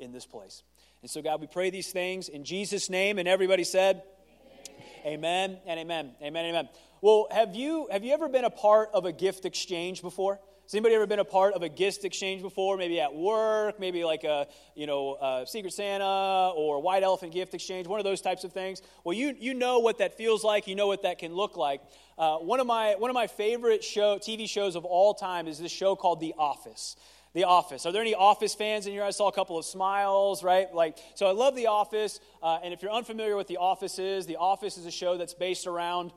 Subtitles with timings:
[0.00, 0.62] in this place.
[1.02, 3.18] And so, God, we pray these things in Jesus' name.
[3.18, 4.02] And everybody said,
[5.04, 6.10] Amen, amen and amen.
[6.22, 6.68] Amen, amen.
[7.00, 10.38] Well, have you, have you ever been a part of a gift exchange before?
[10.70, 12.76] Has anybody ever been a part of a gift exchange before?
[12.76, 17.54] Maybe at work, maybe like a you know a Secret Santa or White Elephant gift
[17.54, 18.80] exchange, one of those types of things.
[19.02, 20.68] Well, you you know what that feels like.
[20.68, 21.80] You know what that can look like.
[22.16, 25.58] Uh, one of my one of my favorite show TV shows of all time is
[25.58, 26.94] this show called The Office.
[27.32, 27.86] The Office.
[27.86, 29.04] Are there any Office fans in here?
[29.04, 30.72] I saw a couple of smiles, right?
[30.74, 32.18] Like, so I love The Office.
[32.42, 35.34] Uh, and if you're unfamiliar with The Office is, The Office is a show that's
[35.34, 36.12] based around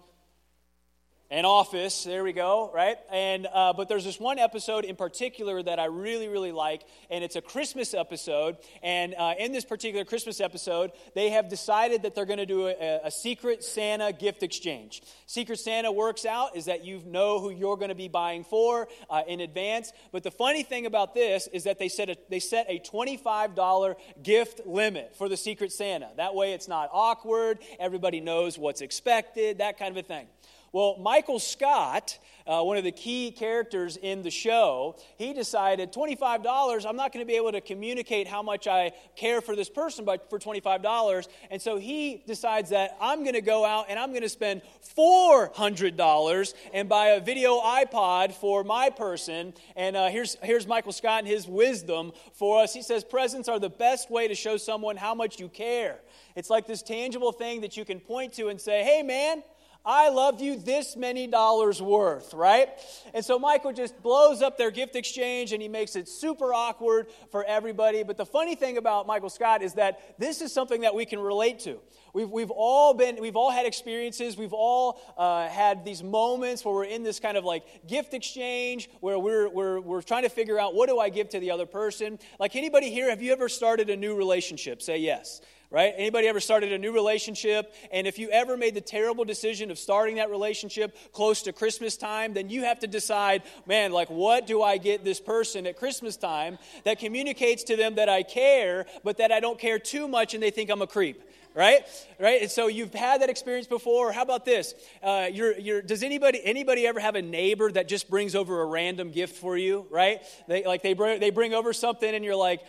[1.33, 2.03] an office.
[2.03, 2.97] There we go right?
[3.11, 7.23] And uh, but there's this one episode in particular that i really really like and
[7.23, 8.57] it's a christmas episode.
[8.83, 12.67] And uh, in this particular christmas episode they have decided that they're going to do
[12.67, 15.01] a, a, secret santa gift exchange.
[15.25, 18.87] Secret santa works out is that you know who you're going to be buying for
[19.09, 19.91] uh, in advance.
[20.11, 23.95] But the funny thing about this is that they set a, they set a $25
[24.21, 26.11] gift limit for the secret santa.
[26.17, 27.57] That way it's not awkward.
[27.79, 30.27] Everybody knows what's expected that kind of a thing
[30.73, 36.85] well, Michael Scott, uh, one of the key characters in the show, he decided $25,
[36.89, 40.03] I'm not going to be able to communicate how much I care for this person
[40.03, 41.27] but for $25.
[41.51, 44.63] And so he decides that I'm going to go out and I'm going to spend
[44.97, 49.53] $400 and buy a video iPod for my person.
[49.75, 52.73] And uh, here's, here's Michael Scott and his wisdom for us.
[52.73, 55.99] He says, Presents are the best way to show someone how much you care.
[56.35, 59.43] It's like this tangible thing that you can point to and say, Hey, man,
[59.85, 62.69] I love you this many dollars worth, right?
[63.13, 67.07] And so Michael just blows up their gift exchange and he makes it super awkward
[67.31, 68.03] for everybody.
[68.03, 71.19] But the funny thing about Michael Scott is that this is something that we can
[71.19, 71.79] relate to.
[72.13, 76.73] We've, we've all been, we've all had experiences, we've all uh, had these moments where
[76.73, 80.57] we're in this kind of like gift exchange where we're, we're, we're trying to figure
[80.57, 82.19] out what do I give to the other person.
[82.39, 84.81] Like anybody here, have you ever started a new relationship?
[84.81, 85.41] Say yes
[85.73, 85.93] right?
[85.97, 87.73] Anybody ever started a new relationship?
[87.91, 91.97] And if you ever made the terrible decision of starting that relationship close to Christmas
[91.97, 95.75] time, then you have to decide, man, like, what do I get this person at
[95.75, 100.07] Christmas time that communicates to them that I care, but that I don't care too
[100.07, 101.21] much and they think I'm a creep?
[101.55, 101.85] right
[102.19, 104.73] right and so you've had that experience before how about this
[105.03, 108.65] uh, you're, you're, does anybody anybody ever have a neighbor that just brings over a
[108.65, 112.35] random gift for you right they like they bring, they bring over something and you're
[112.35, 112.61] like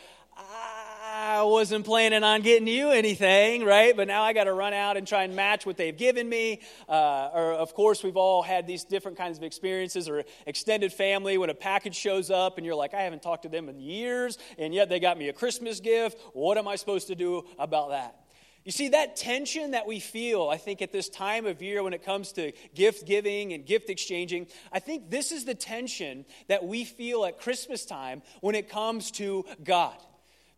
[1.16, 3.96] I wasn't planning on getting you anything, right?
[3.96, 6.60] But now I got to run out and try and match what they've given me.
[6.88, 11.38] Uh, or, of course, we've all had these different kinds of experiences or extended family
[11.38, 14.38] when a package shows up and you're like, I haven't talked to them in years,
[14.58, 16.18] and yet they got me a Christmas gift.
[16.32, 18.16] What am I supposed to do about that?
[18.64, 21.92] You see, that tension that we feel, I think, at this time of year when
[21.92, 26.64] it comes to gift giving and gift exchanging, I think this is the tension that
[26.64, 29.94] we feel at Christmas time when it comes to God.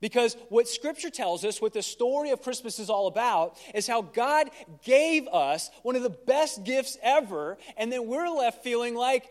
[0.07, 4.03] Because what Scripture tells us, what the story of Christmas is all about, is how
[4.03, 4.51] God
[4.85, 9.29] gave us one of the best gifts ever, and then we're left feeling like,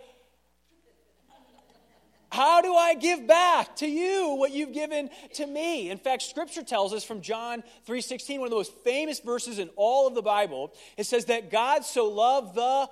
[2.29, 5.89] how do I give back to you what you've given to me?
[5.89, 9.69] In fact, scripture tells us from John 3:16, one of the most famous verses in
[9.77, 12.89] all of the Bible, it says that God so loved the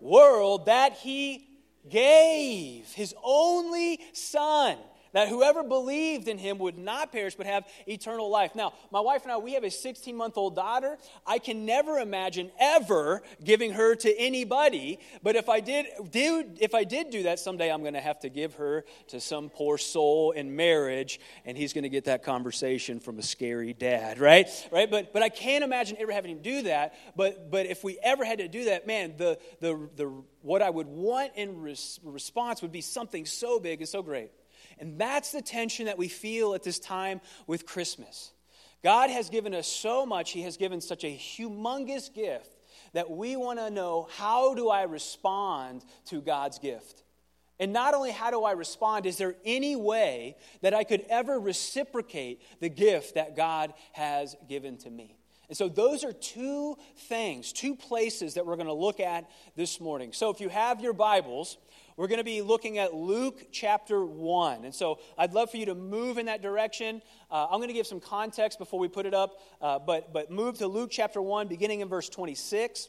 [0.00, 1.46] world that he
[1.88, 4.76] gave his only son
[5.12, 8.54] that whoever believed in him would not perish but have eternal life.
[8.54, 10.98] Now, my wife and I, we have a 16 month old daughter.
[11.26, 16.74] I can never imagine ever giving her to anybody, but if I did, do, if
[16.74, 19.78] I did do that, someday I'm going to have to give her to some poor
[19.78, 24.48] soul in marriage, and he's going to get that conversation from a scary dad, right?
[24.70, 24.90] Right?
[24.90, 26.94] But, but I can't imagine ever having him do that.
[27.16, 30.70] But, but if we ever had to do that, man, the, the, the, what I
[30.70, 34.30] would want in res- response would be something so big and so great.
[34.78, 38.32] And that's the tension that we feel at this time with Christmas.
[38.82, 42.56] God has given us so much, He has given such a humongous gift
[42.92, 47.04] that we want to know how do I respond to God's gift?
[47.60, 51.38] And not only how do I respond, is there any way that I could ever
[51.38, 55.16] reciprocate the gift that God has given to me?
[55.48, 59.80] And so, those are two things, two places that we're going to look at this
[59.80, 60.12] morning.
[60.12, 61.58] So, if you have your Bibles,
[61.96, 64.64] we're going to be looking at Luke chapter 1.
[64.64, 67.02] And so I'd love for you to move in that direction.
[67.30, 70.30] Uh, I'm going to give some context before we put it up, uh, but, but
[70.30, 72.88] move to Luke chapter 1, beginning in verse 26.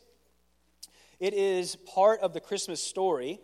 [1.20, 3.40] It is part of the Christmas story.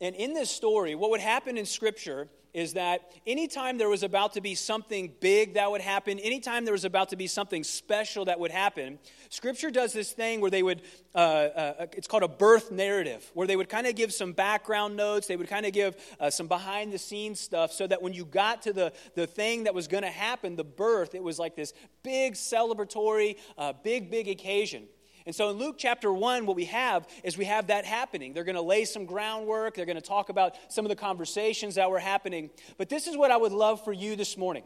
[0.00, 4.32] And in this story, what would happen in Scripture is that anytime there was about
[4.34, 8.24] to be something big that would happen, anytime there was about to be something special
[8.26, 8.98] that would happen,
[9.28, 10.82] Scripture does this thing where they would,
[11.14, 14.96] uh, uh, it's called a birth narrative, where they would kind of give some background
[14.96, 18.12] notes, they would kind of give uh, some behind the scenes stuff, so that when
[18.12, 21.40] you got to the, the thing that was going to happen, the birth, it was
[21.40, 21.74] like this
[22.04, 24.84] big celebratory, uh, big, big occasion.
[25.26, 28.34] And so in Luke chapter 1, what we have is we have that happening.
[28.34, 31.76] They're going to lay some groundwork, they're going to talk about some of the conversations
[31.76, 32.50] that were happening.
[32.76, 34.64] But this is what I would love for you this morning.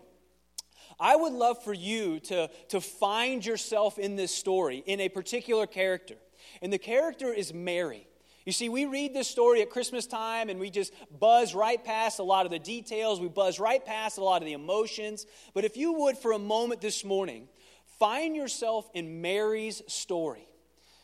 [1.00, 5.66] I would love for you to, to find yourself in this story, in a particular
[5.66, 6.16] character.
[6.60, 8.08] And the character is Mary.
[8.44, 12.18] You see, we read this story at Christmas time and we just buzz right past
[12.18, 13.20] a lot of the details.
[13.20, 15.26] We buzz right past a lot of the emotions.
[15.52, 17.48] But if you would, for a moment this morning,
[17.98, 20.48] find yourself in Mary's story.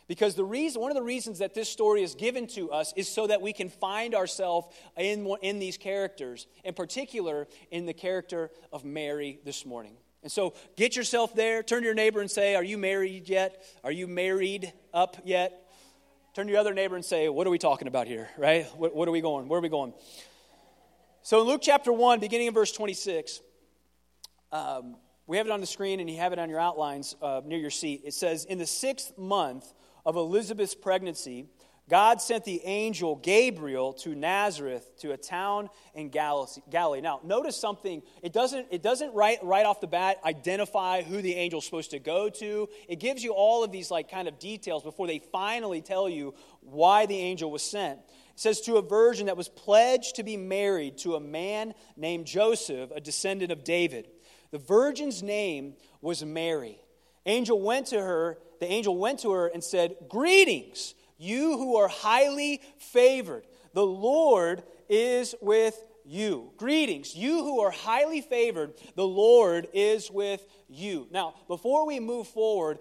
[0.06, 3.08] Because the reason, one of the reasons that this story is given to us is
[3.08, 4.68] so that we can find ourselves
[4.98, 9.96] in, in these characters, in particular in the character of Mary this morning.
[10.22, 13.62] And so get yourself there, turn to your neighbor and say, Are you married yet?
[13.82, 15.70] Are you married up yet?
[16.34, 18.66] Turn to your other neighbor and say, What are we talking about here, right?
[18.76, 19.48] What, what are we going?
[19.48, 19.94] Where are we going?
[21.22, 23.40] So in Luke chapter 1, beginning in verse 26,
[24.52, 27.40] um, we have it on the screen and you have it on your outlines uh,
[27.44, 28.02] near your seat.
[28.04, 29.72] It says, In the sixth month,
[30.04, 31.46] of Elizabeth's pregnancy,
[31.88, 37.02] God sent the angel Gabriel to Nazareth, to a town in Galilee.
[37.02, 38.02] Now, notice something.
[38.22, 41.98] It doesn't, it doesn't right, right off the bat identify who the angel's supposed to
[41.98, 42.68] go to.
[42.88, 46.34] It gives you all of these like kind of details before they finally tell you
[46.60, 47.98] why the angel was sent.
[47.98, 52.26] It says to a virgin that was pledged to be married to a man named
[52.26, 54.08] Joseph, a descendant of David.
[54.54, 56.78] The virgin's name was Mary.
[57.26, 61.88] Angel went to her the angel went to her and said, Greetings, you who are
[61.88, 63.46] highly favored.
[63.72, 66.52] The Lord is with you.
[66.56, 68.74] Greetings, you who are highly favored.
[68.94, 71.08] The Lord is with you.
[71.10, 72.78] Now, before we move forward,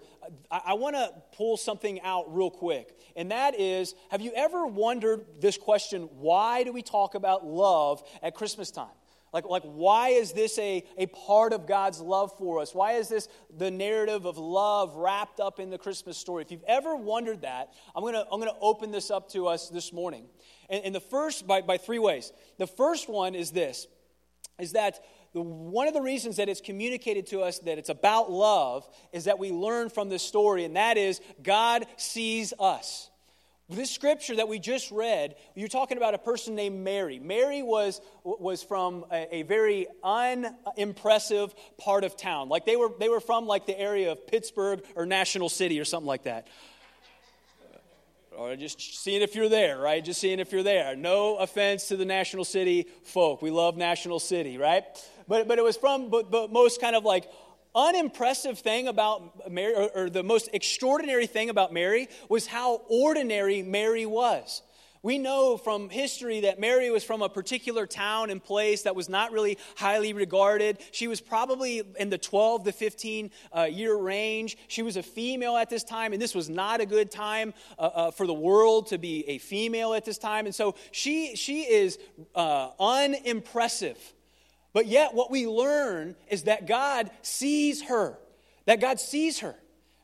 [0.50, 2.96] I, I want to pull something out real quick.
[3.16, 8.02] And that is have you ever wondered this question why do we talk about love
[8.22, 8.94] at Christmas time?
[9.34, 12.72] Like, like why is this a, a part of God's love for us?
[12.72, 16.44] Why is this the narrative of love wrapped up in the Christmas story?
[16.44, 19.68] If you've ever wondered that, I'm going to I'm to open this up to us
[19.68, 20.26] this morning.
[20.70, 22.32] And, and the first, by, by three ways.
[22.58, 23.88] The first one is this,
[24.60, 28.30] is that the, one of the reasons that it's communicated to us that it's about
[28.30, 33.10] love is that we learn from this story, and that is God sees us.
[33.70, 37.18] This scripture that we just read, you're talking about a person named Mary.
[37.18, 42.50] Mary was, was from a, a, very unimpressive part of town.
[42.50, 45.86] Like they were, they were from like the area of Pittsburgh or National City or
[45.86, 46.46] something like that.
[48.36, 50.04] Or just seeing if you're there, right?
[50.04, 50.94] Just seeing if you're there.
[50.94, 53.40] No offense to the National City folk.
[53.40, 54.84] We love National City, right?
[55.26, 57.30] But, but it was from, but, but most kind of like
[57.74, 63.62] unimpressive thing about Mary, or, or, the most extraordinary thing about Mary, was how ordinary
[63.62, 64.62] Mary was.
[65.04, 69.10] We know from history that Mary was from a particular town and place that was
[69.10, 70.78] not really highly regarded.
[70.92, 74.56] She was probably in the 12 to 15 uh, year range.
[74.66, 77.82] She was a female at this time, and this was not a good time uh,
[77.82, 80.46] uh, for the world to be a female at this time.
[80.46, 81.98] And so she, she is
[82.34, 83.98] uh, unimpressive.
[84.74, 88.18] But yet, what we learn is that God sees her,
[88.66, 89.54] that God sees her.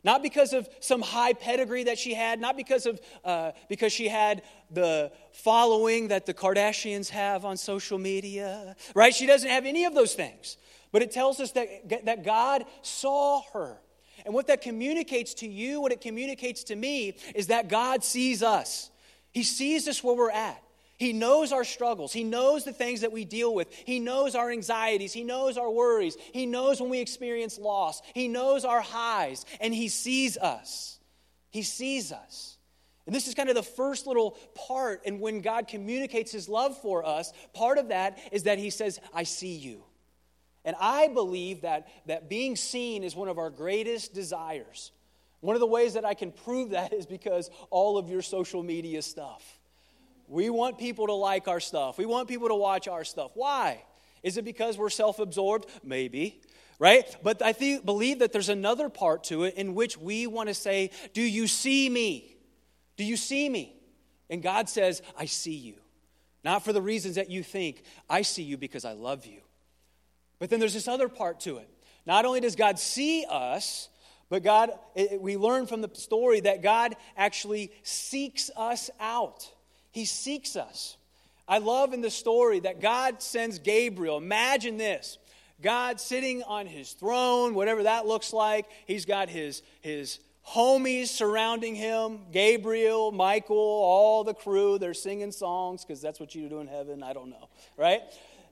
[0.03, 4.09] Not because of some high pedigree that she had, not because of uh, because she
[4.09, 4.41] had
[4.71, 9.15] the following that the Kardashians have on social media, right?
[9.15, 10.57] She doesn't have any of those things.
[10.91, 13.79] But it tells us that, that God saw her.
[14.25, 18.43] And what that communicates to you, what it communicates to me, is that God sees
[18.43, 18.91] us.
[19.33, 20.63] He sees us where we're at.
[21.01, 22.13] He knows our struggles.
[22.13, 23.73] He knows the things that we deal with.
[23.73, 25.15] He knows our anxieties.
[25.15, 26.15] He knows our worries.
[26.35, 28.03] He knows when we experience loss.
[28.15, 30.99] He knows our highs, and He sees us.
[31.49, 32.59] He sees us.
[33.07, 35.01] And this is kind of the first little part.
[35.07, 39.01] And when God communicates His love for us, part of that is that He says,
[39.15, 39.83] I see you.
[40.67, 44.93] And I believe that, that being seen is one of our greatest desires.
[45.41, 48.63] One of the ways that I can prove that is because all of your social
[48.63, 49.60] media stuff.
[50.31, 51.99] We want people to like our stuff.
[51.99, 53.33] We want people to watch our stuff.
[53.35, 53.83] Why?
[54.23, 55.69] Is it because we're self absorbed?
[55.83, 56.41] Maybe,
[56.79, 57.05] right?
[57.25, 60.55] But I think, believe that there's another part to it in which we want to
[60.55, 62.37] say, Do you see me?
[62.97, 63.75] Do you see me?
[64.29, 65.75] And God says, I see you.
[66.45, 69.41] Not for the reasons that you think, I see you because I love you.
[70.39, 71.69] But then there's this other part to it.
[72.07, 73.89] Not only does God see us,
[74.29, 74.71] but God,
[75.19, 79.51] we learn from the story that God actually seeks us out.
[79.91, 80.97] He seeks us.
[81.49, 84.19] I love in the story that God sends Gabriel.
[84.19, 85.19] Imagine this
[85.63, 88.67] God sitting on his throne, whatever that looks like.
[88.87, 94.79] He's got his, his homies surrounding him Gabriel, Michael, all the crew.
[94.79, 97.03] They're singing songs because that's what you do in heaven.
[97.03, 98.03] I don't know, right?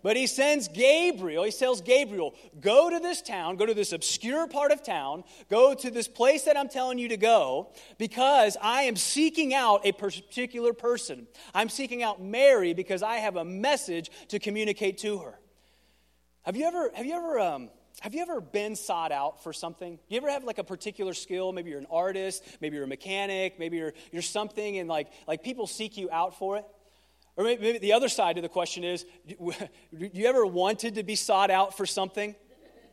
[0.03, 4.47] But he sends Gabriel, he tells Gabriel, go to this town, go to this obscure
[4.47, 8.83] part of town, go to this place that I'm telling you to go, because I
[8.83, 11.27] am seeking out a particular person.
[11.53, 15.39] I'm seeking out Mary because I have a message to communicate to her.
[16.43, 17.69] Have you ever, have you ever, um,
[18.01, 19.97] have you ever been sought out for something?
[19.97, 21.53] Do you ever have like a particular skill?
[21.53, 25.43] Maybe you're an artist, maybe you're a mechanic, maybe you're, you're something, and like, like
[25.43, 26.65] people seek you out for it.
[27.39, 29.55] Or maybe, the other side of the question is do
[29.93, 32.35] you ever wanted to be sought out for something?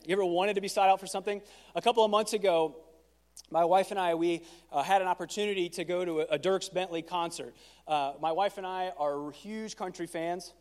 [0.05, 1.41] You ever wanted to be sought out for something?
[1.73, 2.75] A couple of months ago,
[3.49, 6.71] my wife and I, we uh, had an opportunity to go to a, a Dierks
[6.71, 7.55] Bentley concert.
[7.87, 10.53] Uh, my wife and I are huge country fans.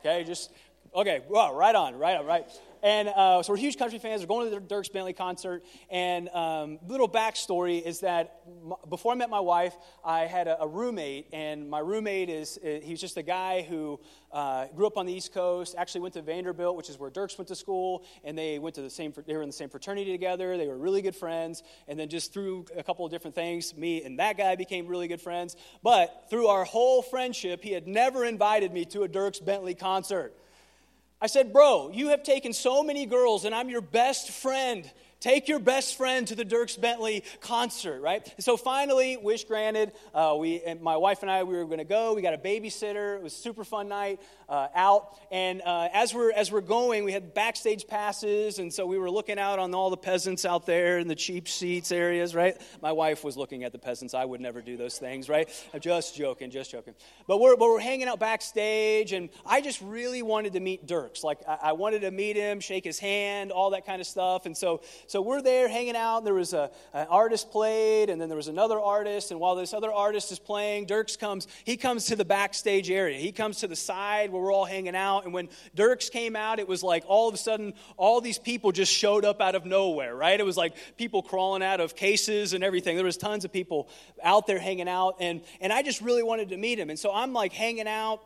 [0.00, 0.50] Okay, just,
[0.94, 2.46] okay, well, right on, right on, right.
[2.82, 4.22] And uh, so we're huge country fans.
[4.22, 5.62] We're going to the Dierks Bentley concert.
[5.90, 10.62] And um, little backstory is that m- before I met my wife, I had a,
[10.62, 11.28] a, roommate.
[11.32, 14.00] And my roommate is, uh, he's just a guy who
[14.32, 17.36] uh, grew up on the East Coast, actually went to Vanderbilt, which is where Dierks
[17.36, 18.02] went to school.
[18.24, 20.56] And they went to the same, they were in the same fraternity together.
[20.56, 21.62] They were really good friends.
[21.86, 25.08] And then just through a couple of different things, me and that guy became really
[25.08, 25.54] good friends.
[25.82, 30.34] But through our whole friendship, he had never invited me to a Dierks Bentley concert.
[31.20, 34.90] I said, Bro, you have taken so many girls, and I'm your best friend.
[35.20, 38.34] Take your best friend to the Dierks Bentley concert, right?
[38.38, 39.92] So finally, wish granted.
[40.14, 42.14] Uh, we, my wife and I, we were going to go.
[42.14, 43.16] We got a babysitter.
[43.16, 45.18] It was a super fun night uh, out.
[45.30, 49.10] And uh, as we're as we're going, we had backstage passes, and so we were
[49.10, 52.60] looking out on all the peasants out there in the cheap seats areas, right?
[52.82, 54.12] My wife was looking at the peasants.
[54.12, 55.48] I would never do those things, right?
[55.72, 56.94] I'm just joking, just joking.
[57.26, 61.22] But we're but we're hanging out backstage, and I just really wanted to meet Dierks.
[61.22, 64.46] Like I, I wanted to meet him, shake his hand, all that kind of stuff.
[64.46, 66.22] And so so we're there hanging out.
[66.22, 69.32] There was a, an artist played, and then there was another artist.
[69.32, 73.18] And while this other artist is playing, Dierks comes, he comes to the backstage area.
[73.18, 75.24] He comes to the side where we're all hanging out.
[75.24, 78.70] And when Dierks came out, it was like all of a sudden, all these people
[78.70, 80.38] just showed up out of nowhere, right?
[80.38, 82.94] It was like people crawling out of cases and everything.
[82.94, 83.88] There was tons of people
[84.22, 85.16] out there hanging out.
[85.18, 86.88] And, and I just really wanted to meet him.
[86.88, 88.22] And so I'm like hanging out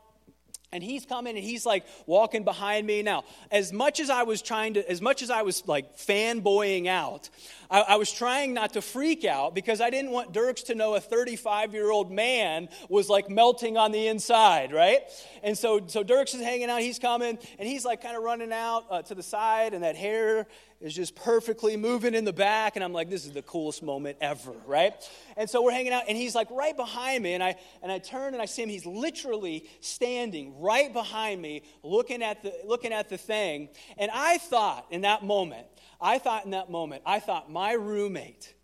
[0.73, 3.02] and he's coming and he's like walking behind me.
[3.02, 6.87] Now as much as i was trying to as much as i was like fanboying
[6.87, 7.30] out
[7.71, 10.94] I, I, was trying not to freak out because i didn't want Dierks to know
[10.94, 15.02] a 35 year old man was like melting on the inside right?
[15.42, 16.80] And so so Dierks is hanging out.
[16.80, 19.97] He's coming and he's like kind of running out uh, to the side and that
[19.97, 20.47] hair
[20.80, 22.76] is just perfectly moving in the back.
[22.76, 24.94] And I'm like, this is the coolest moment ever, right?
[25.36, 27.34] And so we're hanging out, and he's like right behind me.
[27.34, 28.68] And I, and I turn and I see him.
[28.68, 33.68] He's literally standing right behind me, looking at, the, looking at the thing.
[33.98, 35.66] And I thought in that moment,
[36.00, 38.54] I thought in that moment, I thought my roommate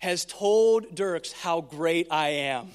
[0.00, 2.68] has told Dierks how great I am.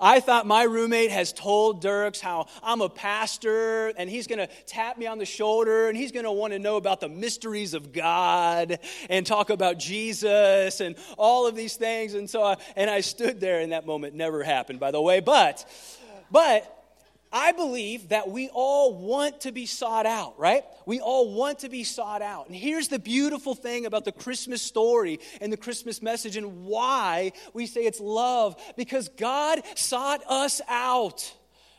[0.00, 4.48] I thought my roommate has told Dierks how I'm a pastor and he's going to
[4.66, 7.74] tap me on the shoulder and he's going to want to know about the mysteries
[7.74, 12.14] of God and talk about Jesus and all of these things.
[12.14, 14.14] And so, I, and I stood there in that moment.
[14.14, 15.20] Never happened, by the way.
[15.20, 15.66] But,
[16.30, 16.81] but
[17.32, 20.64] I believe that we all want to be sought out, right?
[20.84, 22.46] We all want to be sought out.
[22.46, 27.32] And here's the beautiful thing about the Christmas story and the Christmas message and why
[27.54, 31.34] we say it's love because God sought us out.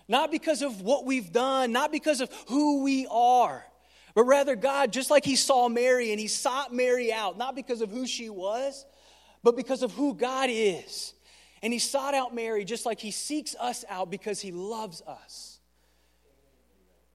[0.08, 3.66] Not because of what we've done, not because of who we are,
[4.16, 7.82] but rather God, just like He saw Mary and He sought Mary out, not because
[7.82, 8.86] of who she was,
[9.44, 11.14] but because of who God is.
[11.64, 15.62] And he sought out Mary just like he seeks us out because he loves us.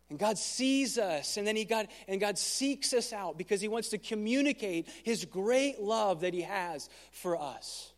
[0.09, 3.69] And God sees us, and then he got and God seeks us out because he
[3.69, 7.93] wants to communicate his great love that he has for us.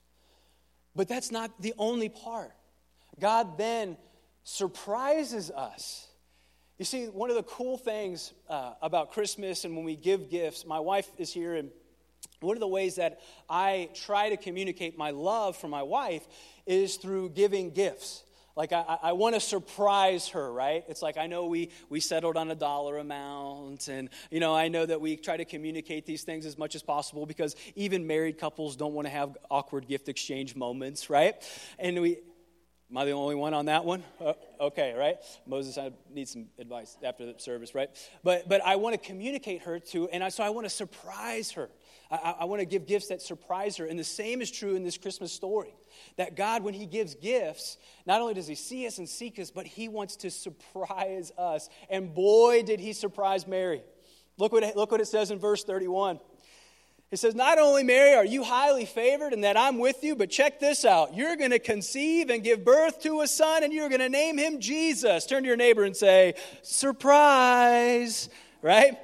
[0.97, 2.51] But that's not the only part.
[3.21, 3.97] God then
[4.43, 6.09] surprises us.
[6.79, 10.67] You see, one of the cool things uh, about Christmas and when we give gifts,
[10.67, 11.71] my wife is here, and
[12.41, 16.27] one of the ways that I try to communicate my love for my wife
[16.67, 18.25] is through giving gifts.
[18.57, 20.85] Like, I, I want to surprise her, right?
[20.89, 24.69] It's like I know we, we settled on a dollar amount, and, you know, I
[24.69, 28.39] know that we try to communicate these things as much as possible because even married
[28.39, 31.37] couples don't want to have awkward gift exchange moments, right?
[31.79, 32.19] And we,
[32.91, 34.03] Am I the only one on that one?
[34.21, 35.17] Uh, okay, right?
[35.47, 37.89] Moses, I need some advice after the service, right?
[38.25, 41.53] But but I want to communicate her to, and I, so I want to surprise
[41.53, 41.71] her.
[42.11, 43.87] I, I want to give gifts that surprise her.
[43.87, 45.75] And the same is true in this Christmas story.
[46.17, 49.51] That God, when He gives gifts, not only does He see us and seek us,
[49.51, 51.69] but He wants to surprise us.
[51.89, 53.83] And boy, did He surprise Mary.
[54.39, 56.19] Look what, look what it says in verse 31.
[57.11, 60.31] It says, Not only, Mary, are you highly favored and that I'm with you, but
[60.31, 61.15] check this out.
[61.15, 64.39] You're going to conceive and give birth to a son, and you're going to name
[64.39, 65.27] him Jesus.
[65.27, 68.29] Turn to your neighbor and say, Surprise,
[68.63, 68.97] right?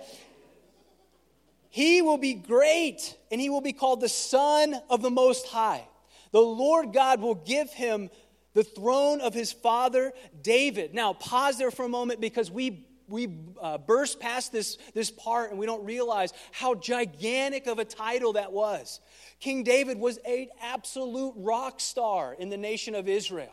[1.76, 5.86] He will be great, and he will be called the Son of the Most High.
[6.32, 8.08] The Lord God will give him
[8.54, 10.94] the throne of his father David.
[10.94, 13.28] Now, pause there for a moment because we we
[13.60, 18.32] uh, burst past this, this part and we don't realize how gigantic of a title
[18.32, 19.00] that was.
[19.38, 23.52] King David was an absolute rock star in the nation of Israel.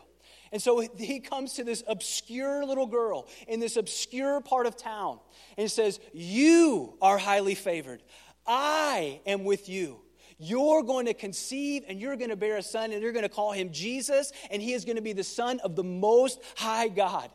[0.54, 5.18] And so he comes to this obscure little girl in this obscure part of town
[5.58, 8.04] and says, You are highly favored.
[8.46, 10.00] I am with you.
[10.38, 13.28] You're going to conceive and you're going to bear a son and you're going to
[13.28, 16.86] call him Jesus and he is going to be the son of the most high
[16.86, 17.32] God.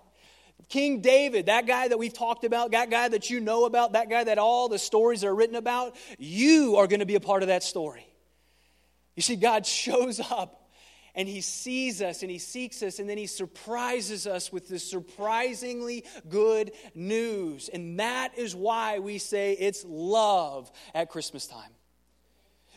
[0.69, 4.09] King David, that guy that we've talked about, that guy that you know about, that
[4.09, 7.43] guy that all the stories are written about, you are going to be a part
[7.43, 8.07] of that story.
[9.17, 10.59] You see, God shows up
[11.19, 14.89] and he sees us and he seeks us and then he surprises us with this
[14.89, 17.69] surprisingly good news.
[17.73, 21.71] And that is why we say it's love at Christmas time.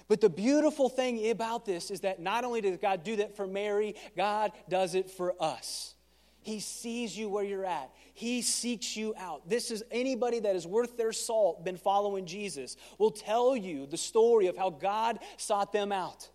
[0.08, 3.46] But the beautiful thing about this is that not only does God do that for
[3.46, 5.94] Mary, God does it for us.
[6.40, 7.92] He sees you where you're at.
[8.12, 9.48] He seeks you out.
[9.48, 13.96] This is anybody that is worth their salt, been following Jesus, will tell you the
[13.96, 16.28] story of how God sought them out.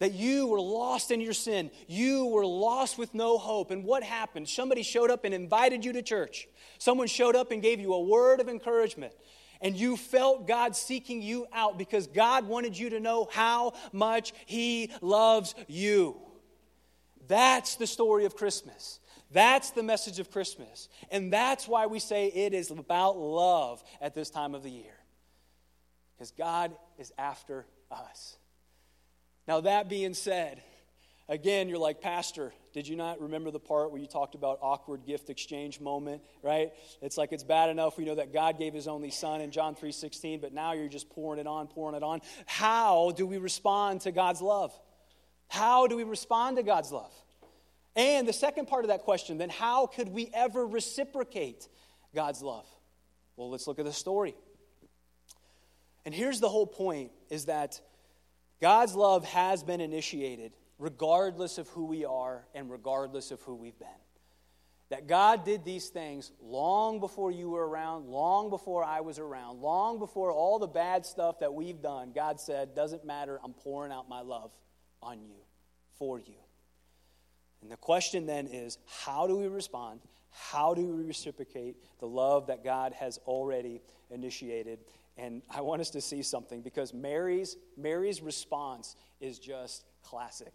[0.00, 1.70] That you were lost in your sin.
[1.86, 3.70] You were lost with no hope.
[3.70, 4.48] And what happened?
[4.48, 6.48] Somebody showed up and invited you to church.
[6.78, 9.12] Someone showed up and gave you a word of encouragement.
[9.60, 14.32] And you felt God seeking you out because God wanted you to know how much
[14.46, 16.16] He loves you.
[17.28, 19.00] That's the story of Christmas.
[19.30, 20.88] That's the message of Christmas.
[21.10, 24.94] And that's why we say it is about love at this time of the year.
[26.14, 28.36] Because God is after us.
[29.46, 30.62] Now, that being said,
[31.28, 35.04] again, you're like, Pastor, did you not remember the part where you talked about awkward
[35.06, 36.72] gift exchange moment, right?
[37.02, 39.74] It's like it's bad enough we know that God gave his only son in John
[39.74, 42.20] 3:16, but now you're just pouring it on, pouring it on.
[42.46, 44.78] How do we respond to God's love?
[45.48, 47.12] How do we respond to God's love?
[47.94, 51.68] And the second part of that question, then how could we ever reciprocate
[52.12, 52.66] God's love?
[53.36, 54.34] Well, let's look at the story.
[56.04, 57.80] And here's the whole point is that
[58.64, 63.78] God's love has been initiated regardless of who we are and regardless of who we've
[63.78, 63.88] been.
[64.88, 69.60] That God did these things long before you were around, long before I was around,
[69.60, 72.12] long before all the bad stuff that we've done.
[72.14, 74.50] God said, Doesn't matter, I'm pouring out my love
[75.02, 75.36] on you,
[75.98, 76.40] for you.
[77.60, 80.00] And the question then is how do we respond?
[80.30, 84.78] How do we reciprocate the love that God has already initiated?
[85.16, 90.52] And I want us to see something because Mary's, Mary's response is just classic.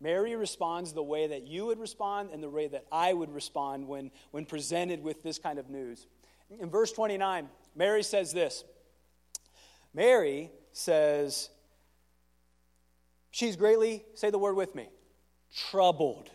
[0.00, 3.86] Mary responds the way that you would respond and the way that I would respond
[3.86, 6.06] when, when presented with this kind of news.
[6.50, 8.64] In verse 29, Mary says this
[9.92, 11.50] Mary says,
[13.30, 14.88] She's greatly, say the word with me,
[15.70, 16.30] troubled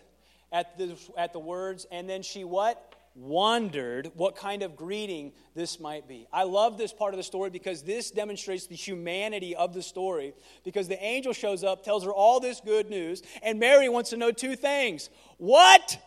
[0.51, 2.92] at the, at the words, and then she what?
[3.15, 6.27] Wondered what kind of greeting this might be.
[6.33, 10.33] I love this part of the story because this demonstrates the humanity of the story.
[10.63, 14.17] Because the angel shows up, tells her all this good news, and Mary wants to
[14.17, 15.99] know two things what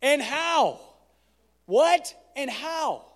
[0.00, 0.80] and how?
[1.66, 3.06] What and how?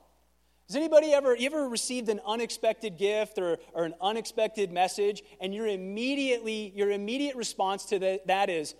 [0.68, 5.54] Has anybody ever, you ever received an unexpected gift or, or an unexpected message, and
[5.54, 8.74] your immediately, your immediate response to that, that is,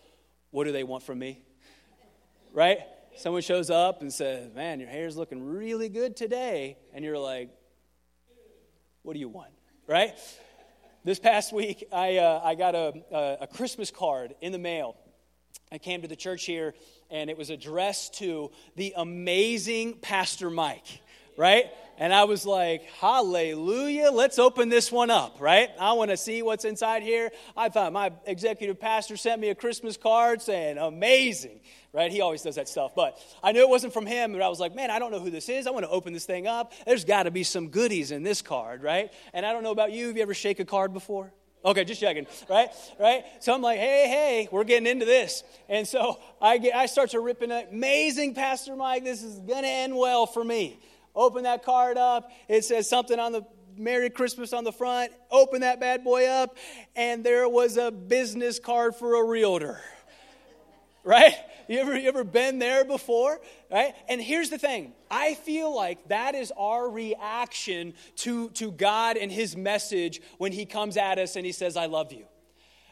[0.51, 1.43] what do they want from me?
[2.53, 2.81] Right?
[3.19, 6.77] Someone shows up and says, Man, your hair's looking really good today.
[6.93, 7.51] And you're like,
[9.03, 9.51] What do you want?
[9.87, 10.15] Right?
[11.03, 14.97] This past week, I, uh, I got a, a, a Christmas card in the mail.
[15.73, 16.75] I came to the church here,
[17.11, 21.01] and it was addressed to the amazing Pastor Mike,
[21.37, 21.67] right?
[21.99, 25.71] And I was like, hallelujah, let's open this one up, right?
[25.81, 27.31] I want to see what's inside here.
[27.57, 31.61] I thought my executive pastor sent me a Christmas card saying, amazing,
[31.95, 32.13] right?
[32.13, 32.95] He always does that stuff.
[32.95, 35.21] But I knew it wasn't from him, but I was like, man, I don't know
[35.21, 35.67] who this is.
[35.67, 36.75] I want to open this thing up.
[36.85, 39.11] There's got to be some goodies in this card, right?
[39.33, 40.09] And I don't know about you.
[40.09, 41.33] Have you ever shake a card before?
[41.65, 42.69] Okay, just checking, right?
[43.01, 43.25] Right?
[43.41, 45.43] So I'm like, hey, hey, we're getting into this.
[45.69, 49.63] And so I, get, I start to rip in amazing, Pastor Mike, this is going
[49.63, 50.79] to end well for me.
[51.17, 52.31] Open that card up.
[52.47, 53.43] It says something on the
[53.79, 55.13] Merry Christmas on the front.
[55.31, 56.57] Open that bad boy up,
[56.95, 59.81] and there was a business card for a realtor.
[61.05, 61.35] Right?
[61.69, 63.41] You ever, you ever been there before?
[63.71, 63.95] Right?
[64.09, 69.31] And here's the thing I feel like that is our reaction to, to God and
[69.31, 72.27] His message when He comes at us and He says, I love you.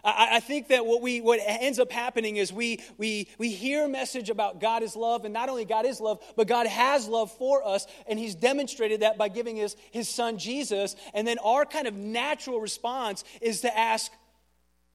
[0.04, 3.84] I, I think that what, we, what ends up happening is we, we, we hear
[3.84, 7.08] a message about God is love, and not only God is love, but God has
[7.08, 10.94] love for us, and He's demonstrated that by giving us His Son Jesus.
[11.14, 14.12] And then our kind of natural response is to ask,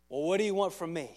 [0.10, 1.10] Well, what do you want from me?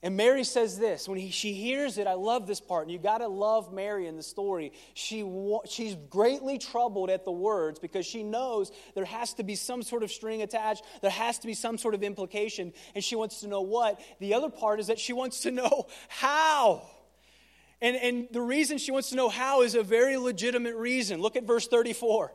[0.00, 2.06] And Mary says this when he, she hears it.
[2.06, 2.84] I love this part.
[2.84, 4.72] And you got to love Mary in the story.
[4.94, 5.28] She,
[5.68, 10.04] she's greatly troubled at the words because she knows there has to be some sort
[10.04, 10.84] of string attached.
[11.02, 12.72] There has to be some sort of implication.
[12.94, 14.00] And she wants to know what.
[14.20, 16.82] The other part is that she wants to know how.
[17.80, 21.20] And, and the reason she wants to know how is a very legitimate reason.
[21.20, 22.32] Look at verse 34.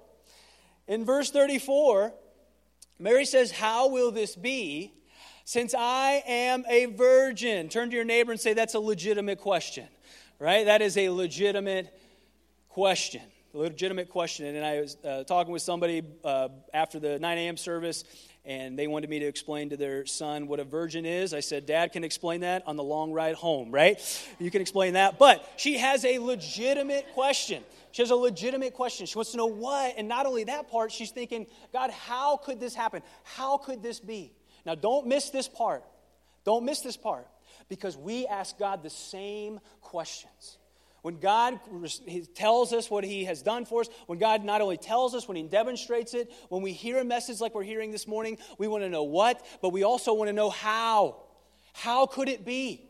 [0.89, 2.13] In verse 34,
[2.99, 4.93] Mary says, How will this be?
[5.45, 9.87] Since I am a virgin, turn to your neighbor and say, That's a legitimate question,
[10.39, 10.65] right?
[10.65, 11.93] That is a legitimate
[12.69, 13.21] question.
[13.53, 14.55] A legitimate question.
[14.55, 17.57] And I was uh, talking with somebody uh, after the 9 a.m.
[17.57, 18.05] service,
[18.45, 21.33] and they wanted me to explain to their son what a virgin is.
[21.33, 23.99] I said, Dad can explain that on the long ride home, right?
[24.39, 25.19] You can explain that.
[25.19, 27.63] But she has a legitimate question.
[27.91, 29.05] She has a legitimate question.
[29.05, 32.59] She wants to know what, and not only that part, she's thinking, God, how could
[32.59, 33.03] this happen?
[33.23, 34.31] How could this be?
[34.65, 35.83] Now, don't miss this part.
[36.45, 37.27] Don't miss this part
[37.69, 40.57] because we ask God the same questions.
[41.01, 41.59] When God
[42.33, 45.35] tells us what He has done for us, when God not only tells us, when
[45.35, 48.83] He demonstrates it, when we hear a message like we're hearing this morning, we want
[48.83, 51.17] to know what, but we also want to know how.
[51.73, 52.89] How could it be?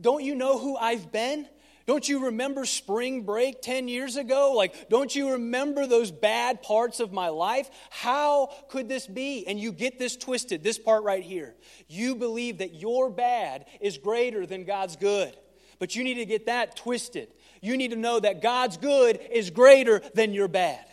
[0.00, 1.48] Don't you know who I've been?
[1.86, 4.54] Don't you remember spring break 10 years ago?
[4.56, 7.68] Like, don't you remember those bad parts of my life?
[7.90, 9.46] How could this be?
[9.46, 11.54] And you get this twisted, this part right here.
[11.86, 15.36] You believe that your bad is greater than God's good.
[15.78, 17.28] But you need to get that twisted.
[17.60, 20.84] You need to know that God's good is greater than your bad.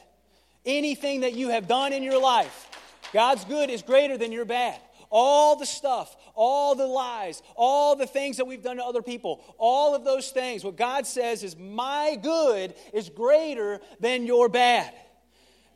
[0.66, 2.68] Anything that you have done in your life,
[3.14, 4.80] God's good is greater than your bad
[5.12, 9.44] all the stuff, all the lies, all the things that we've done to other people,
[9.58, 14.94] all of those things, what God says is, My good is greater than your bad.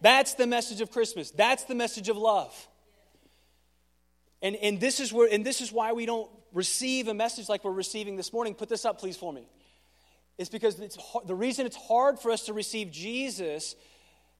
[0.02, 1.32] That's the message of Christmas.
[1.32, 2.68] That's the message of love.
[4.42, 7.64] And, and, this is where, and this is why we don't receive a message like
[7.64, 8.54] we're receiving this morning.
[8.54, 9.48] Put this up, please, for me.
[10.38, 13.76] It's because it's, the reason it's hard for us to receive Jesus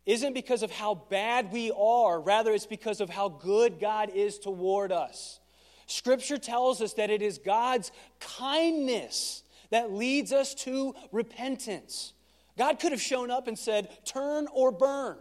[0.06, 4.38] isn't because of how bad we are, rather, it's because of how good God is
[4.38, 5.40] toward us.
[5.88, 12.14] Scripture tells us that it is God's kindness that leads us to repentance.
[12.58, 15.18] God could have shown up and said, Turn or burn.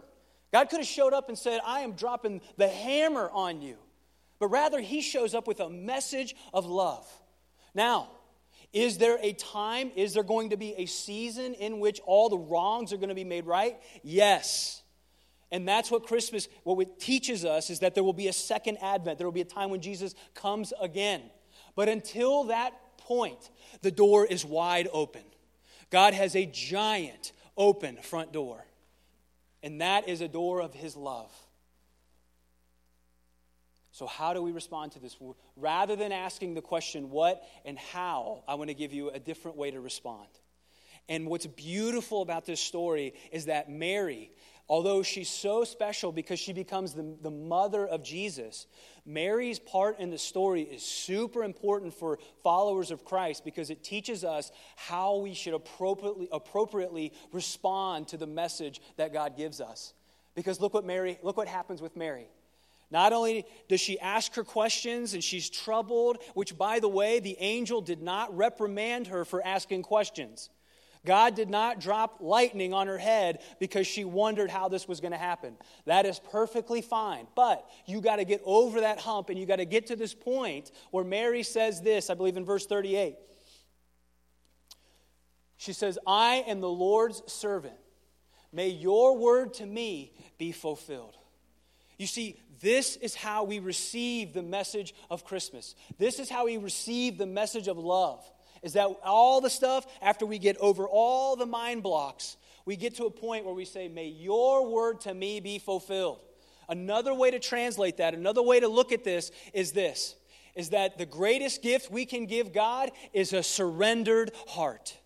[0.51, 3.77] God could have showed up and said, I am dropping the hammer on you.
[4.39, 7.07] But rather, He shows up with a message of love.
[7.73, 8.09] Now,
[8.75, 12.37] is there a time, is there going to be a season in which all the
[12.37, 13.77] wrongs are going to be made right?
[14.03, 14.83] Yes.
[15.49, 18.77] And that's what Christmas, what it teaches us is that there will be a second
[18.81, 19.17] advent.
[19.17, 21.21] There will be a time when Jesus comes again.
[21.73, 23.49] But until that point,
[23.81, 25.23] the door is wide open.
[25.89, 28.65] God has a giant open front door.
[29.63, 31.31] And that is a door of his love.
[33.95, 35.15] So, how do we respond to this?
[35.55, 39.55] Rather than asking the question, what and how, I want to give you a different
[39.55, 40.27] way to respond.
[41.07, 44.33] And what's beautiful about this story is that Mary,
[44.67, 48.67] although she's so special because she becomes the, the mother of Jesus,
[49.05, 54.25] Mary's part in the story is super important for followers of Christ because it teaches
[54.25, 59.93] us how we should appropriately, appropriately respond to the message that God gives us.
[60.35, 62.27] Because look what Mary, look what happens with Mary.
[62.91, 67.35] Not only does she ask her questions and she's troubled, which, by the way, the
[67.39, 70.49] angel did not reprimand her for asking questions.
[71.05, 75.11] God did not drop lightning on her head because she wondered how this was going
[75.11, 75.55] to happen.
[75.85, 77.27] That is perfectly fine.
[77.35, 80.13] But you got to get over that hump and you got to get to this
[80.13, 83.15] point where Mary says this, I believe in verse 38.
[85.57, 87.75] She says, I am the Lord's servant.
[88.51, 91.15] May your word to me be fulfilled.
[91.97, 95.75] You see, this is how we receive the message of Christmas.
[95.97, 98.23] This is how we receive the message of love.
[98.61, 102.95] Is that all the stuff, after we get over all the mind blocks, we get
[102.95, 106.19] to a point where we say, May your word to me be fulfilled.
[106.67, 110.15] Another way to translate that, another way to look at this is this
[110.55, 114.97] is that the greatest gift we can give God is a surrendered heart.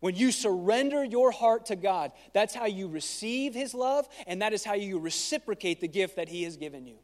[0.00, 4.52] When you surrender your heart to God, that's how you receive His love, and that
[4.52, 6.96] is how you reciprocate the gift that He has given you.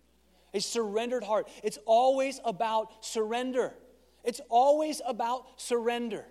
[0.54, 1.48] A surrendered heart.
[1.62, 3.74] It's always about surrender.
[4.24, 6.24] It's always about surrender.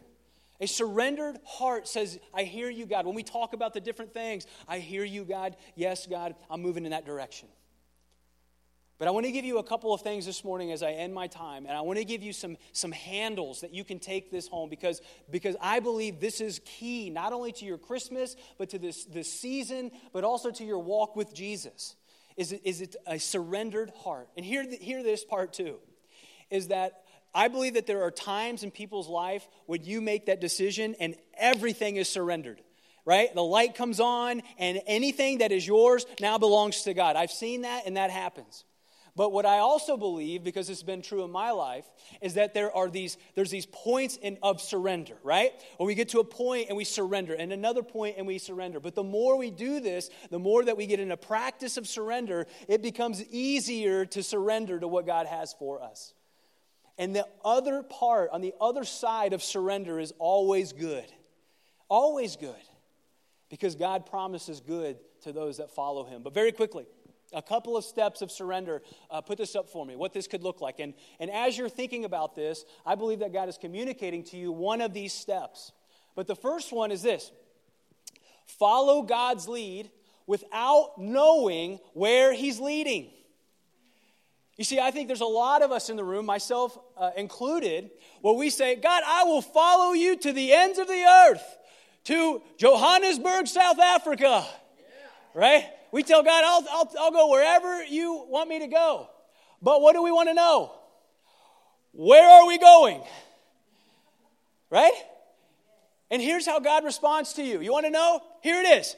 [0.60, 3.06] A surrendered heart says, I hear you, God.
[3.06, 5.58] When we talk about the different things, I hear you, God.
[5.75, 7.49] Yes, God, I'm moving in that direction.
[8.97, 11.13] But I want to give you a couple of things this morning as I end
[11.13, 14.31] my time, and I want to give you some, some handles that you can take
[14.31, 18.69] this home because, because I believe this is key not only to your Christmas, but
[18.69, 21.97] to this, this season, but also to your walk with Jesus.
[22.38, 24.29] Is it, is it a surrendered heart?
[24.38, 25.77] And hear, hear this part too
[26.49, 27.03] is that
[27.34, 31.15] I believe that there are times in people's life when you make that decision and
[31.38, 32.62] everything is surrendered
[33.08, 33.31] right?
[33.36, 37.15] The light comes on, and anything that is yours now belongs to God.
[37.15, 38.63] I've seen that, and that happens.
[39.15, 41.86] But what I also believe, because it's been true in my life,
[42.21, 45.54] is that there are these, there's these points in, of surrender, right?
[45.78, 48.82] Where we get to a point and we surrender, and another point and we surrender.
[48.82, 51.88] But the more we do this, the more that we get in a practice of
[51.88, 56.13] surrender, it becomes easier to surrender to what God has for us.
[56.97, 61.06] And the other part, on the other side of surrender, is always good.
[61.89, 62.56] Always good.
[63.49, 66.21] Because God promises good to those that follow Him.
[66.21, 66.86] But very quickly,
[67.36, 68.82] a couple of steps of surrender.
[69.12, 70.80] Uh, put this up for me, what this could look like.
[70.80, 74.52] And, and as you're thinking about this, I believe that God is communicating to you
[74.52, 75.71] one of these steps.
[76.15, 77.32] But the first one is this
[78.45, 79.91] follow God's lead
[80.26, 83.12] without knowing where He's leading.
[84.58, 87.91] You see, I think there's a lot of us in the room, myself uh, included,
[88.21, 91.58] where we say, God, I will follow you to the ends of the earth,
[92.06, 94.45] to Johannesburg, South Africa.
[94.45, 94.86] Yeah.
[95.34, 95.65] Right?
[95.95, 99.08] We tell God, I'll, I'll, I'll go wherever you want me to go.
[99.62, 100.73] But what do we want to know?
[101.93, 103.01] Where are we going?
[104.69, 104.91] Right?
[106.12, 107.62] And here's how God responds to you.
[107.62, 108.19] You want to know?
[108.41, 108.93] Here it is.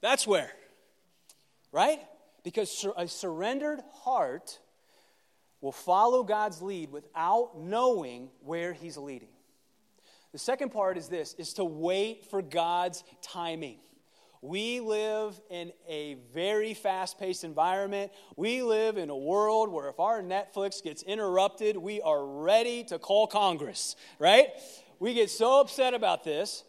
[0.00, 0.50] That's where.
[1.70, 1.98] Right?
[2.44, 4.58] Because a surrendered heart
[5.60, 9.33] will follow God's lead without knowing where He's leading.
[10.34, 13.78] The second part is this is to wait for God's timing.
[14.42, 18.10] We live in a very fast paced environment.
[18.34, 22.98] We live in a world where if our Netflix gets interrupted, we are ready to
[22.98, 24.48] call Congress, right?
[24.98, 26.64] We get so upset about this.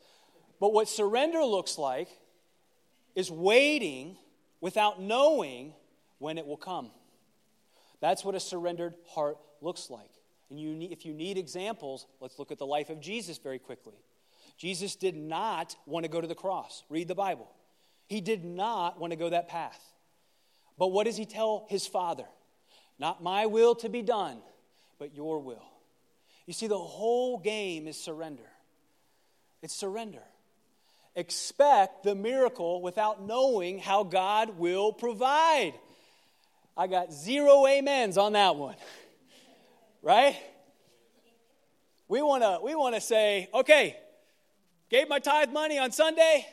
[0.59, 2.09] But what surrender looks like
[3.15, 4.15] is waiting
[4.61, 5.73] without knowing
[6.19, 6.91] when it will come.
[7.99, 10.14] That's what a surrendered heart looks like.
[10.49, 13.59] And you need, if you need examples, let's look at the life of Jesus very
[13.59, 13.95] quickly.
[14.57, 16.83] Jesus did not want to go to the cross.
[16.89, 17.49] Read the Bible.
[18.07, 19.79] He did not want to go that path.
[20.77, 22.25] But what does he tell his father?
[22.99, 24.37] Not my will to be done,
[24.99, 25.65] but your will.
[26.45, 28.43] You see, the whole game is surrender.
[29.61, 30.21] It's surrender.
[31.15, 35.73] Expect the miracle without knowing how God will provide.
[36.77, 38.75] I got zero amens on that one
[40.05, 40.37] right?
[42.07, 43.97] We want to we want to say, okay,
[44.89, 46.45] gave my tithe money on Sunday,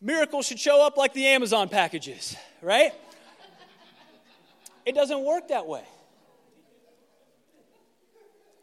[0.00, 2.92] miracles should show up like the Amazon packages, right?
[4.86, 5.84] it doesn't work that way.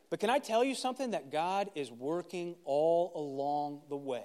[0.09, 4.23] But can I tell you something that God is working all along the way?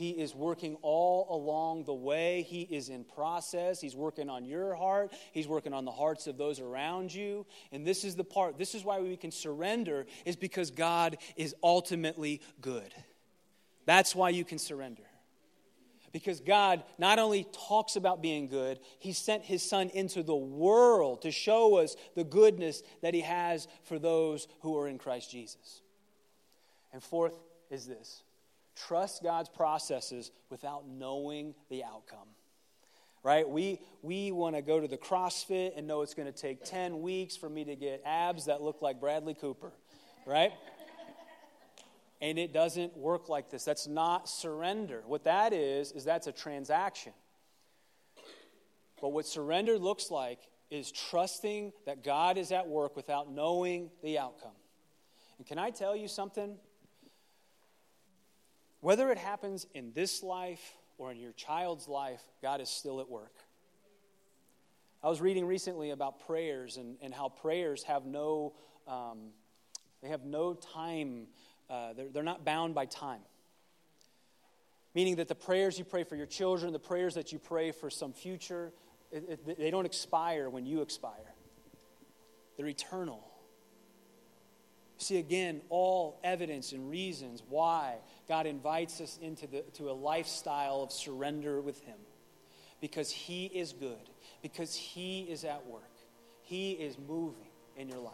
[0.00, 2.40] He is working all along the way.
[2.48, 3.82] He is in process.
[3.82, 5.12] He's working on your heart.
[5.32, 7.44] He's working on the hearts of those around you.
[7.70, 11.54] And this is the part, this is why we can surrender, is because God is
[11.62, 12.94] ultimately good.
[13.84, 15.02] That's why you can surrender.
[16.12, 21.20] Because God not only talks about being good, He sent His Son into the world
[21.22, 25.82] to show us the goodness that He has for those who are in Christ Jesus.
[26.90, 27.34] And fourth
[27.68, 28.22] is this
[28.86, 32.28] trust God's processes without knowing the outcome.
[33.22, 33.48] Right?
[33.48, 37.02] We, we want to go to the CrossFit and know it's going to take 10
[37.02, 39.72] weeks for me to get abs that look like Bradley Cooper.
[40.26, 40.52] Right?
[42.20, 43.64] and it doesn't work like this.
[43.64, 45.02] That's not surrender.
[45.06, 47.12] What that is, is that's a transaction.
[49.00, 50.38] But what surrender looks like
[50.70, 54.50] is trusting that God is at work without knowing the outcome.
[55.38, 56.56] And can I tell you something?
[58.80, 63.08] Whether it happens in this life or in your child's life, God is still at
[63.08, 63.34] work.
[65.02, 68.54] I was reading recently about prayers and, and how prayers have no,
[68.86, 69.30] um,
[70.02, 71.26] they have no time,
[71.70, 73.20] uh, they're, they're not bound by time.
[74.94, 77.88] Meaning that the prayers you pray for your children, the prayers that you pray for
[77.88, 78.72] some future,
[79.10, 81.34] it, it, they don't expire when you expire.
[82.56, 83.26] They're eternal.
[85.00, 87.96] See, again, all evidence and reasons why
[88.28, 91.96] God invites us into the, to a lifestyle of surrender with Him.
[92.82, 94.10] Because He is good,
[94.42, 95.90] because He is at work,
[96.42, 98.12] He is moving in your life.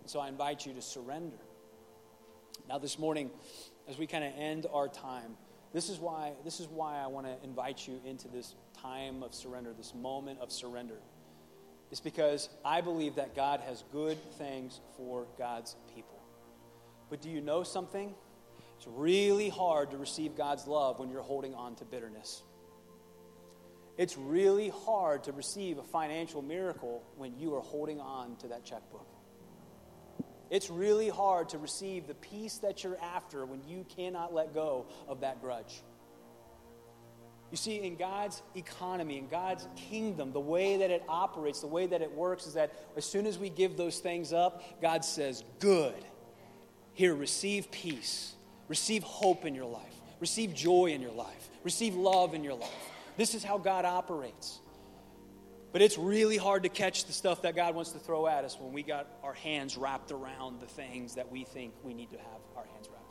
[0.00, 1.36] And so I invite you to surrender.
[2.68, 3.30] Now, this morning,
[3.88, 5.36] as we kind of end our time,
[5.72, 9.32] this is why, this is why I want to invite you into this time of
[9.32, 10.98] surrender, this moment of surrender.
[11.90, 16.20] It's because I believe that God has good things for God's people.
[17.08, 18.14] But do you know something?
[18.76, 22.42] It's really hard to receive God's love when you're holding on to bitterness.
[23.96, 28.64] It's really hard to receive a financial miracle when you are holding on to that
[28.64, 29.06] checkbook.
[30.50, 34.86] It's really hard to receive the peace that you're after when you cannot let go
[35.08, 35.82] of that grudge.
[37.56, 41.86] You see, in God's economy, in God's kingdom, the way that it operates, the way
[41.86, 45.42] that it works is that as soon as we give those things up, God says,
[45.58, 46.04] Good.
[46.92, 48.34] Here, receive peace,
[48.68, 52.90] receive hope in your life, receive joy in your life, receive love in your life.
[53.16, 54.60] This is how God operates.
[55.72, 58.58] But it's really hard to catch the stuff that God wants to throw at us
[58.60, 62.18] when we got our hands wrapped around the things that we think we need to
[62.18, 63.05] have our hands wrapped.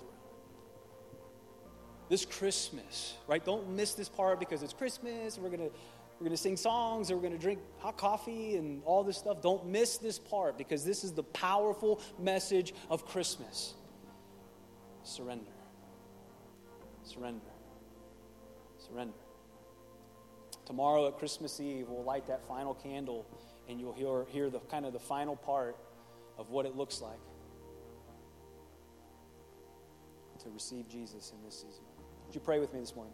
[2.09, 3.43] This Christmas, right?
[3.43, 5.37] Don't miss this part because it's Christmas.
[5.37, 5.75] We're going to
[6.19, 9.17] we're going to sing songs, and we're going to drink hot coffee and all this
[9.17, 9.41] stuff.
[9.41, 13.73] Don't miss this part because this is the powerful message of Christmas.
[15.03, 15.51] Surrender.
[17.03, 17.41] Surrender.
[18.77, 19.13] Surrender.
[20.65, 23.25] Tomorrow at Christmas Eve, we'll light that final candle
[23.67, 25.75] and you'll hear, hear the kind of the final part
[26.37, 27.19] of what it looks like
[30.43, 31.83] to receive Jesus in this season.
[32.25, 33.13] Would you pray with me this morning?